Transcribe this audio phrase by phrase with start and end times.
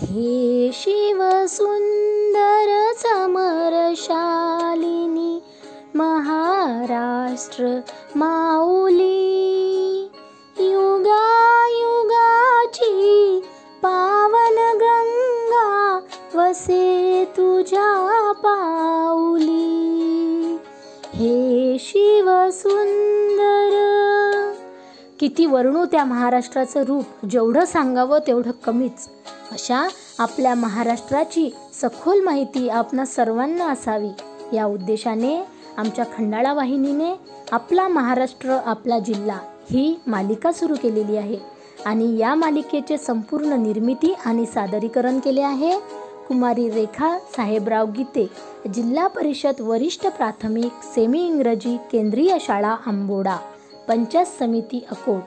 [0.00, 5.42] हे शिव सुंदर समरशालिनी
[5.94, 7.80] महाराष्ट्र
[8.16, 10.10] माऊली.
[10.60, 13.40] युगायुगाची
[13.82, 16.00] पावन गंगा
[16.34, 20.58] वसे तुझ्या पाऊली.
[21.14, 23.78] हे शिव सुंदर.
[25.20, 29.08] किती वर्णू त्या महाराष्ट्राचं रूप जेवढं सांगावं तेवढं कमीच.
[29.52, 29.88] अशा
[30.18, 31.50] आपल्या महाराष्ट्राची
[31.82, 34.10] सखोल माहिती आपणा सर्वांना असावी.
[34.56, 35.44] या उद्देशाने
[35.76, 37.14] आमच्या खंडाळा वाहिनीने
[37.52, 39.38] आपला महाराष्ट्र आपला जिल्हा
[39.70, 41.38] ही मालिका सुरू केलेली आहे.
[41.86, 45.78] आणि या मालिकेचे संपूर्ण निर्मिती आणि सादरीकरण केले आहे
[46.28, 48.30] कुमारी रेखा साहेबराव गीते
[48.74, 53.36] जिल्हा परिषद वरिष्ठ प्राथमिक सेमी इंग्रजी केंद्रीय शाळा आंबोडा
[53.88, 55.22] पंचायत समिती अकोट.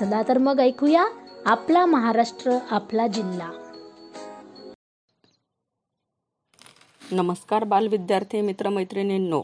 [0.00, 1.04] चला तर मग ऐकूया
[1.46, 3.48] आपला महाराष्ट्र आपला जिल्हा.
[7.12, 9.42] नमस्कार बालविद्यार्थी मित्रमैत्रिणींनो.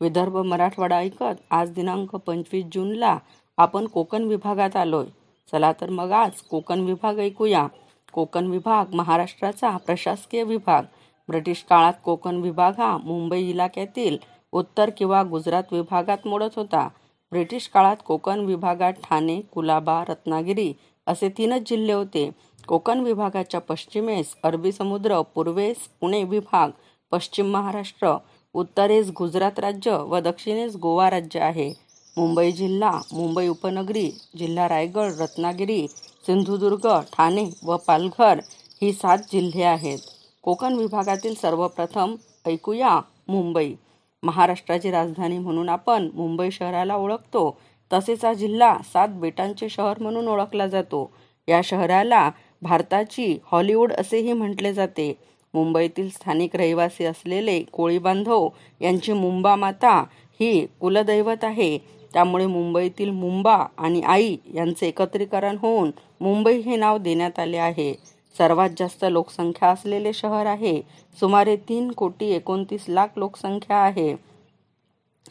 [0.00, 3.18] विदर्भ मराठवाडा ऐकत आज दिनांक पंचवीस जूनला
[3.56, 5.04] आपण कोकण विभागात आलोय.
[5.52, 7.66] चला तर मग आज कोकण विभाग ऐकूया.
[8.12, 10.82] कोकण विभाग महाराष्ट्राचा प्रशासकीय विभाग.
[11.28, 14.16] ब्रिटिश काळात कोकण विभाग हा मुंबई इलाक्यातील
[14.52, 16.88] उत्तर किंवा गुजरात विभागात मोडत होता.
[17.30, 20.72] ब्रिटिश काळात कोकण विभागात ठाणे कुलाबा रत्नागिरी
[21.06, 22.30] असे तीनच जिल्हे होते.
[22.66, 26.70] कोकण विभागाच्या पश्चिमेस अरबी समुद्र पूर्वेस पुणे विभाग
[27.12, 28.16] पश्चिम महाराष्ट्र
[28.54, 31.68] उत्तरेस गुजरात राज्य व दक्षिणेस गोवा राज्य आहे.
[32.16, 35.86] मुंबई जिल्हा मुंबई उपनगरी जिल्हा रायगड रत्नागिरी
[36.26, 38.40] सिंधुदुर्ग ठाणे व पालघर
[38.82, 39.98] ही सात जिल्हे आहेत.
[40.42, 42.14] कोकण विभागातील सर्वप्रथम
[42.46, 43.74] ऐकूया मुंबई.
[44.22, 47.58] महाराष्ट्राची राजधानी म्हणून आपण मुंबई शहराला ओळखतो.
[47.92, 51.10] तसेच हा जिल्हा सात बेटांचे शहर म्हणून ओळखला जातो.
[51.48, 52.30] या शहराला
[52.62, 55.18] भारताची हॉलिवूड असेही म्हटले जाते.
[55.54, 58.48] मुंबईतील स्थानिक रहिवासी असलेले कोळी बांधव
[58.80, 60.04] यांची मुंबा माता
[60.40, 61.78] ही कुलदैवत आहे.
[62.12, 67.94] त्यामुळे मुंबईतील मुंबा आणि आई यांचे एकत्रीकरण होऊन मुंबई हे नाव देण्यात आले आहे.
[68.38, 70.82] सर्वात जास्त लोकसंख्या असलेले शहर आहे.
[71.20, 74.14] सुमारे तीन कोटी एकोणतीस लाख लोकसंख्या आहे.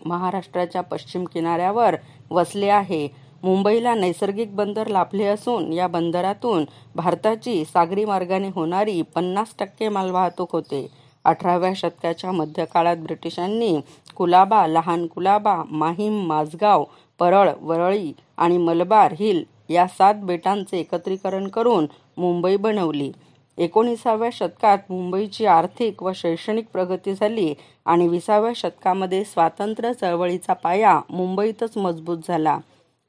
[0.06, 1.96] महाराष्ट्राच्या पश्चिम किनाऱ्यावर
[2.32, 3.08] वसले आहे.
[3.44, 6.66] मुंबईला नैसर्गिक बंदर लाभले असून या बंदरातून
[6.96, 10.88] भारताची सागरी मार्गाने होणारी पन्नास टक्के मालवाहतूक होते.
[11.26, 13.80] अठराव्या शतकाच्या मध्यकाळात ब्रिटिशांनी
[14.16, 16.84] कुलाबा लहान कुलाबा माहीम माझगाव
[17.20, 21.88] परळ वरळी आणि मलबार हिल या सात बेटांचे एकत्रीकरण करून
[22.18, 23.12] मुंबई बनवली.
[23.58, 27.54] एकोणीसाव्या शतकात मुंबईची आर्थिक व शैक्षणिक प्रगती झाली
[27.86, 32.58] आणि विसाव्या शतकामध्ये स्वातंत्र्य चळवळीचा पाया मुंबईतच मजबूत झाला.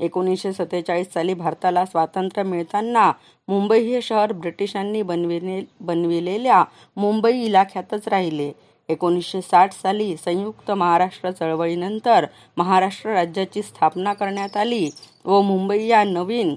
[0.00, 3.10] एकोणीसशे सत्तेचाळीस साली भारताला स्वातंत्र्य मिळताना
[3.48, 6.62] मुंबई हे शहर ब्रिटिशांनी बनविले बनविलेल्या
[6.96, 8.50] मुंबई इलाख्यातच राहिले.
[8.88, 12.26] एकोणीसशे साठ साली संयुक्त महाराष्ट्र चळवळीनंतर
[12.56, 14.88] महाराष्ट्र राज्याची स्थापना करण्यात आली
[15.24, 16.54] व मुंबई या नवीन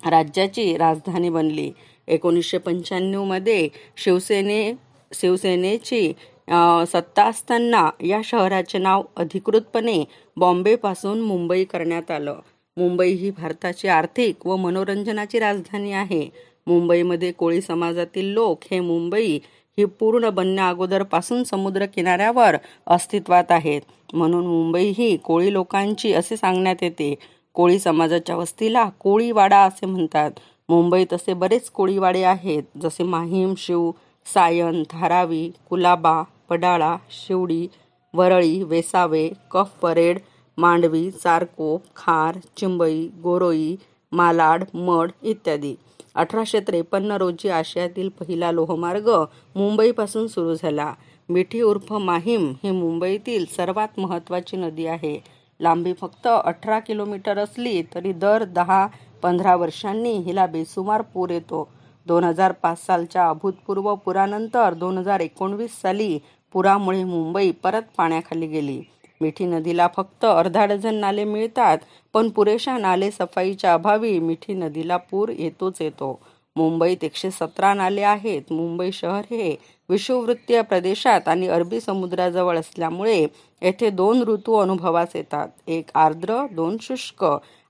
[0.00, 1.70] राज्याची राजधानी बनली.
[2.08, 4.72] एकोणीसशे पंच्याण्णवमध्ये शिवसेने
[5.12, 6.12] शिवसेनेची
[6.48, 10.04] सत्ता असताना या शहराचे नाव अधिकृतपणे
[10.36, 12.38] बॉम्बेपासून मुंबई करण्यात आलं.
[12.76, 16.28] मुंबई ही भारताची आर्थिक व मनोरंजनाची राजधानी आहे.
[16.66, 19.38] मुंबईमध्ये कोळी समाजातील लोक हे मुंबई
[19.78, 23.80] ही पूर्ण बनण्या अगोदरपासून समुद्र किनाऱ्यावर अस्तित्वात आहेत.
[24.12, 27.14] म्हणून मुंबई ही कोळी लोकांची असे सांगण्यात येते.
[27.54, 30.30] कोळी समाजाच्या वस्तीला कोळीवाडा असे म्हणतात.
[30.68, 33.90] मुंबईत असे बरेच कोळीवाडे आहेत जसे Mahim Shiv
[34.26, 37.66] Sion Dharavi Colaba Padala Shivdi
[38.14, 40.18] Worli Vesave Cuff Parade
[40.58, 43.76] Mandvi Charkop Khar Chimbai गोरोई
[44.12, 45.74] Malad mud इत्यादी.
[46.14, 49.08] अठराशे त्रेपन्न रोजी आशियातील पहिला लोहमार्ग
[49.56, 50.92] मुंबईपासून सुरू झाला.
[51.28, 55.18] मिठी उर्फ माहीम ही मुंबईतील सर्वात महत्त्वाची नदी आहे.
[55.60, 58.86] लांबी फक्त अठरा किलोमीटर असली तरी दर दहा
[59.22, 61.68] पंधरा वर्षांनी हिला बेसुमार पूर येतो.
[62.06, 66.18] दोन हजार पाच सालच्या अभूतपूर्व पुरानंतर दोन हजार एकोणवीस साली
[66.52, 68.82] पुरामुळे मुंबई परत पाण्याखाली गेली.
[69.20, 71.78] मिठी नदीला फक्त अर्धा डझन नाले मिळतात
[72.14, 76.18] पण पुरेशा नाले सफाईच्या अभावी मिठी नदीला पूर येतोच येतो.
[76.56, 78.42] मुंबईत एकशे सतरा नाले आहेत.
[78.50, 79.56] मुंबई शहर हे
[79.88, 83.26] विषुववृत्तीय प्रदेशात आणि अरबी समुद्राजवळ असल्यामुळे
[83.62, 85.48] येथे दोन ऋतू अनुभवास येतात.
[85.66, 87.24] एक आर्द्र दोन शुष्क.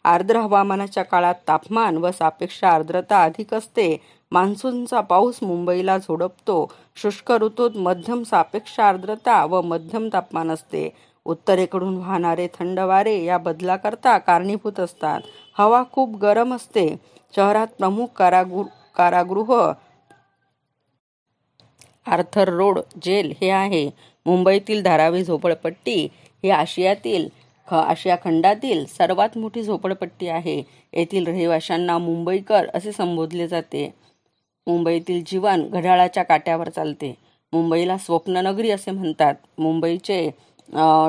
[0.05, 4.01] आर्द्र हवामानाच्या काळात तापमान व सापेक्ष आर्द्रता अधिक असते.
[4.33, 6.73] मान्सूनचा पाऊस मुंबईला झोडपतो.
[6.97, 10.89] शुष्क ऋतूत मध्यम सापेक्ष आर्द्रता व मध्यम तापमान असते.
[11.25, 15.21] उत्तरेकडून वाहणारे थंड वारे या बदलाकरता कारणीभूत असतात.
[15.59, 16.97] हवा खूप गरम असते.
[17.37, 18.65] शहरात प्रमुख कारागृह
[18.97, 19.73] कारागृह
[22.07, 23.91] आर्थर रोड जेल हे आहे.
[24.27, 26.09] मुंबईतील धारावी झोपडपट्टी
[26.45, 27.29] ही आशियातील
[27.69, 30.63] ख आशिया खंडातील सर्वात मोठी झोपडपट्टी आहे.
[30.93, 34.06] येथील रहिवाशांना मुंबईकर असे संबोधले जाते.
[34.67, 37.15] मुंबईतील जीवन घड्याळाच्या काट्यावर चालते.
[37.53, 39.35] मुंबईला स्वप्ननगरी असे म्हणतात.
[39.59, 40.27] मुंबईचे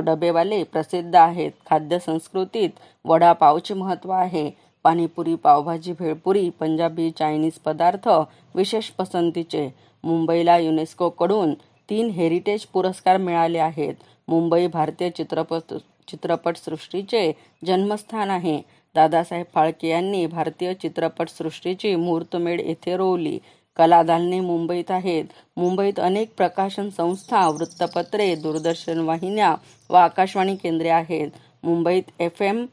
[0.06, 1.51] डबेवाले प्रसिद्ध आहेत.
[1.69, 2.69] खाद्य संस्कृतीत
[3.06, 4.50] वडापावचे महत्त्व आहे.
[4.86, 8.07] पाणीपुरी पावभाजी भेळपुरी पंजाबी चायनीज पदार्थ
[8.56, 9.68] विशेष पसंतीचे.
[10.04, 11.54] मुंबईला युनेस्कोकडून
[11.89, 13.94] तीन हेरिटेज पुरस्कार मिळाले आहेत.
[14.27, 15.74] मुंबई भारतीय चित्रपट
[16.07, 17.31] चित्रपटसृष्टीचे
[17.65, 18.62] जन्मस्थान आहे.
[18.97, 23.38] दादासाहेब फाळके यांनी भारतीय चित्रपटसृष्टीची मुहूर्तमेढ येथे रोवली.
[23.77, 25.25] कलादालने मुंबईत आहेत.
[25.57, 29.55] मुंबईत अनेक प्रकाशन संस्था वृत्तपत्रे दूरदर्शन वाहिन्या
[29.89, 31.29] व आकाशवाणी केंद्रे आहेत.
[31.63, 32.65] मुंबईत एफ एम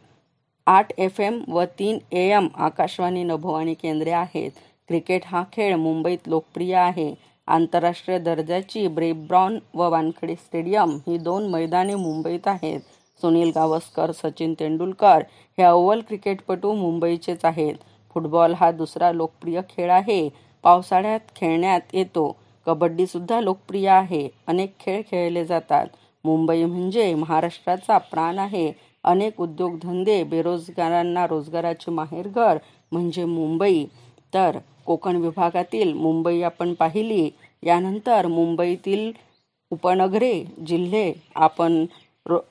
[0.67, 4.51] आठ एफ एम व तीन ए एम आकाशवाणी नभोवाणी केंद्रे आहेत.
[4.89, 7.15] क्रिकेट हा खेळ मुंबईत लोकप्रिय आहे.
[7.47, 12.81] आंतरराष्ट्रीय दर्जाची ब्रेब्रॉन व वानखेडे स्टेडियम ही दोन मैदाने मुंबईत आहेत.
[13.21, 15.23] सुनील गावस्कर सचिन तेंडुलकर
[15.59, 17.75] हे अव्वल क्रिकेटपटू मुंबईचेच आहेत.
[18.15, 20.29] फुटबॉल हा दुसरा लोकप्रिय खेळ आहे.
[20.63, 22.37] पावसाळ्यात खेळण्यात येतो.
[22.67, 24.29] कबड्डीसुद्धा लोकप्रिय आहे.
[24.47, 25.87] अनेक खेळ खेळले जातात.
[26.25, 28.73] मुंबई म्हणजे महाराष्ट्राचा प्राण आहे.
[29.05, 32.59] अनेक उद्योगधंदे बेरोजगारांना रोजगाराचे माहेरघर
[32.93, 33.85] म्हणजे मुंबई.
[34.35, 37.31] तर कोकण विभागातील मुंबई आपण पाहिली.
[37.63, 39.13] यानंतर मुंबईतील
[39.71, 41.85] उपनगरे जिल्हे आपण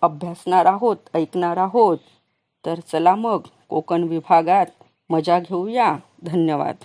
[0.02, 1.98] अभ्यासणार आहोत ऐकणार आहोत.
[2.66, 3.40] तर चला मग
[3.70, 4.66] कोकण विभागात
[5.10, 5.98] मजा घेऊया.
[6.24, 6.76] धन्यवाद.